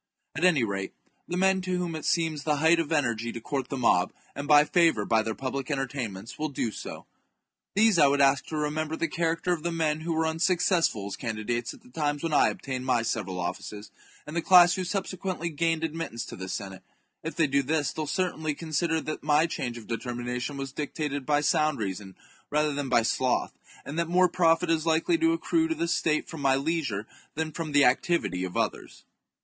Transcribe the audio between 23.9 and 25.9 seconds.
that more profit is likely to accrue to the